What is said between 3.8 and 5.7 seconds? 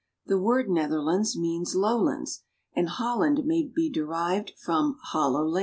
derived from hollow land.